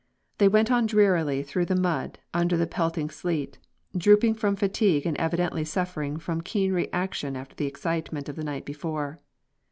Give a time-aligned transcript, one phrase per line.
[0.39, 3.59] They went on drearily through the mud under the pelting sleet,
[3.95, 8.65] drooping from fatigue and evidently suffering from keen reaction after the excitement of the night
[8.65, 9.19] before.